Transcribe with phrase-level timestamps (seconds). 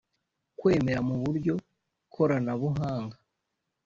[0.59, 1.53] Kwemera mu buryo
[2.13, 3.17] koranabuhanga